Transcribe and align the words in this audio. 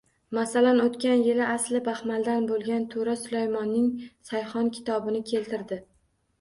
Masalan, 0.35 0.79
o‘tgan 0.85 1.21
yili 1.27 1.43
asli 1.49 1.81
Baxmaldan 1.89 2.49
bo‘lgan 2.53 2.89
To‘ra 2.95 3.17
Sulaymonning 3.27 3.87
Sayhon 4.33 4.75
kitobini 4.81 5.25
keltirdi 5.33 5.83